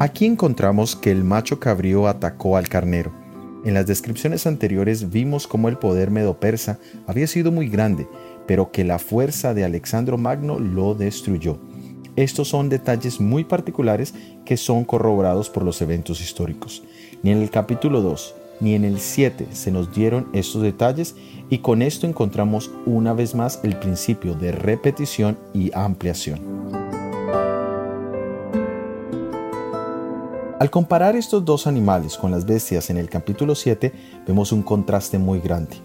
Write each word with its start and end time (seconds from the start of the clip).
Aquí 0.00 0.24
encontramos 0.24 0.96
que 0.96 1.10
el 1.10 1.24
macho 1.24 1.60
cabrío 1.60 2.08
atacó 2.08 2.56
al 2.56 2.70
carnero. 2.70 3.12
En 3.66 3.74
las 3.74 3.86
descripciones 3.86 4.46
anteriores 4.46 5.10
vimos 5.10 5.46
cómo 5.46 5.68
el 5.68 5.76
poder 5.76 6.10
medo-persa 6.10 6.78
había 7.06 7.26
sido 7.26 7.52
muy 7.52 7.68
grande, 7.68 8.08
pero 8.46 8.72
que 8.72 8.82
la 8.82 8.98
fuerza 8.98 9.52
de 9.52 9.62
Alexandro 9.62 10.16
Magno 10.16 10.58
lo 10.58 10.94
destruyó. 10.94 11.58
Estos 12.16 12.48
son 12.48 12.70
detalles 12.70 13.20
muy 13.20 13.44
particulares 13.44 14.14
que 14.46 14.56
son 14.56 14.86
corroborados 14.86 15.50
por 15.50 15.64
los 15.64 15.82
eventos 15.82 16.22
históricos. 16.22 16.82
Ni 17.22 17.32
en 17.32 17.42
el 17.42 17.50
capítulo 17.50 18.00
2 18.00 18.36
ni 18.60 18.74
en 18.74 18.86
el 18.86 19.00
7 19.00 19.48
se 19.52 19.70
nos 19.70 19.92
dieron 19.94 20.28
estos 20.32 20.62
detalles 20.62 21.14
y 21.50 21.58
con 21.58 21.82
esto 21.82 22.06
encontramos 22.06 22.70
una 22.86 23.12
vez 23.12 23.34
más 23.34 23.60
el 23.64 23.78
principio 23.78 24.34
de 24.34 24.52
repetición 24.52 25.38
y 25.52 25.70
ampliación. 25.74 26.79
Al 30.60 30.68
comparar 30.68 31.16
estos 31.16 31.42
dos 31.42 31.66
animales 31.66 32.18
con 32.18 32.32
las 32.32 32.44
bestias 32.44 32.90
en 32.90 32.98
el 32.98 33.08
capítulo 33.08 33.54
7, 33.54 33.94
vemos 34.26 34.52
un 34.52 34.62
contraste 34.62 35.18
muy 35.18 35.40
grande. 35.40 35.78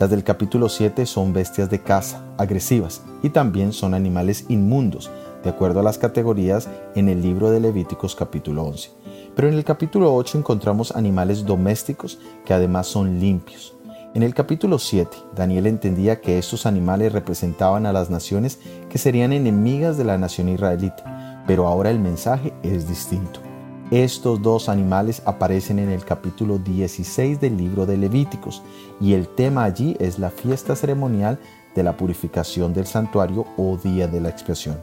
Las 0.00 0.08
del 0.08 0.24
capítulo 0.24 0.70
7 0.70 1.04
son 1.04 1.34
bestias 1.34 1.68
de 1.68 1.82
caza, 1.82 2.24
agresivas, 2.38 3.02
y 3.22 3.28
también 3.28 3.74
son 3.74 3.92
animales 3.92 4.46
inmundos, 4.48 5.10
de 5.44 5.50
acuerdo 5.50 5.80
a 5.80 5.82
las 5.82 5.98
categorías 5.98 6.70
en 6.94 7.10
el 7.10 7.20
libro 7.20 7.50
de 7.50 7.60
Levíticos 7.60 8.16
capítulo 8.16 8.62
11. 8.62 8.92
Pero 9.36 9.48
en 9.48 9.54
el 9.54 9.64
capítulo 9.64 10.14
8 10.14 10.38
encontramos 10.38 10.96
animales 10.96 11.44
domésticos 11.44 12.18
que 12.46 12.54
además 12.54 12.86
son 12.86 13.20
limpios. 13.20 13.74
En 14.14 14.22
el 14.22 14.32
capítulo 14.32 14.78
7, 14.78 15.14
Daniel 15.36 15.66
entendía 15.66 16.22
que 16.22 16.38
estos 16.38 16.64
animales 16.64 17.12
representaban 17.12 17.84
a 17.84 17.92
las 17.92 18.08
naciones 18.08 18.60
que 18.88 18.96
serían 18.96 19.34
enemigas 19.34 19.98
de 19.98 20.04
la 20.04 20.16
nación 20.16 20.48
israelita, 20.48 21.44
pero 21.46 21.66
ahora 21.66 21.90
el 21.90 21.98
mensaje 21.98 22.54
es 22.62 22.88
distinto. 22.88 23.51
Estos 23.92 24.40
dos 24.40 24.70
animales 24.70 25.20
aparecen 25.26 25.78
en 25.78 25.90
el 25.90 26.02
capítulo 26.02 26.56
16 26.56 27.38
del 27.38 27.58
libro 27.58 27.84
de 27.84 27.98
Levíticos 27.98 28.62
y 29.02 29.12
el 29.12 29.28
tema 29.28 29.64
allí 29.64 29.98
es 30.00 30.18
la 30.18 30.30
fiesta 30.30 30.74
ceremonial 30.76 31.38
de 31.74 31.82
la 31.82 31.94
purificación 31.94 32.72
del 32.72 32.86
santuario 32.86 33.44
o 33.58 33.76
día 33.76 34.08
de 34.08 34.22
la 34.22 34.30
expiación. 34.30 34.78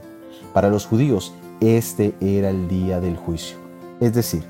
Para 0.53 0.69
los 0.69 0.85
judíos, 0.85 1.33
este 1.59 2.13
era 2.21 2.51
el 2.51 2.67
día 2.67 2.99
del 2.99 3.17
juicio. 3.17 3.57
Es 3.99 4.13
decir, 4.13 4.43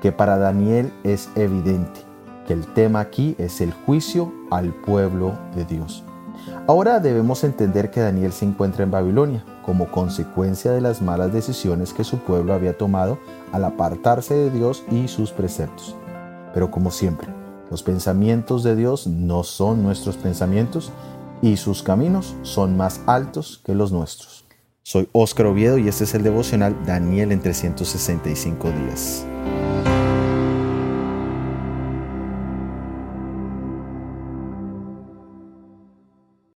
que 0.00 0.12
para 0.12 0.38
Daniel 0.38 0.92
es 1.02 1.28
evidente 1.34 1.98
que 2.46 2.52
el 2.52 2.72
tema 2.72 3.00
aquí 3.00 3.34
es 3.36 3.60
el 3.60 3.72
juicio 3.72 4.32
al 4.52 4.72
pueblo 4.72 5.36
de 5.56 5.64
Dios. 5.64 6.04
Ahora 6.66 7.00
debemos 7.00 7.44
entender 7.44 7.90
que 7.90 8.00
Daniel 8.00 8.32
se 8.32 8.44
encuentra 8.44 8.84
en 8.84 8.90
Babilonia, 8.90 9.44
como 9.64 9.90
consecuencia 9.90 10.72
de 10.72 10.80
las 10.80 11.02
malas 11.02 11.32
decisiones 11.32 11.92
que 11.92 12.04
su 12.04 12.18
pueblo 12.18 12.54
había 12.54 12.76
tomado 12.76 13.18
al 13.52 13.64
apartarse 13.64 14.34
de 14.34 14.50
Dios 14.50 14.84
y 14.90 15.08
sus 15.08 15.30
preceptos. 15.30 15.96
Pero 16.52 16.70
como 16.70 16.90
siempre, 16.90 17.28
los 17.70 17.82
pensamientos 17.82 18.62
de 18.62 18.76
Dios 18.76 19.06
no 19.06 19.42
son 19.42 19.82
nuestros 19.82 20.16
pensamientos 20.16 20.92
y 21.42 21.56
sus 21.56 21.82
caminos 21.82 22.34
son 22.42 22.76
más 22.76 23.00
altos 23.06 23.60
que 23.64 23.74
los 23.74 23.92
nuestros. 23.92 24.44
Soy 24.82 25.08
Óscar 25.12 25.46
Oviedo 25.46 25.78
y 25.78 25.88
este 25.88 26.04
es 26.04 26.14
el 26.14 26.22
devocional 26.22 26.76
Daniel 26.86 27.32
en 27.32 27.40
365 27.40 28.70
días. 28.70 29.26